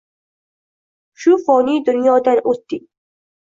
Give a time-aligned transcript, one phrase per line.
[1.25, 2.83] Shu foniy dunyodan o‘tding.